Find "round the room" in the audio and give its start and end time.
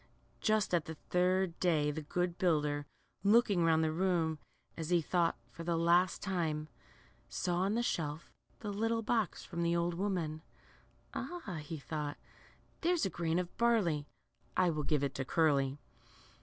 3.63-4.39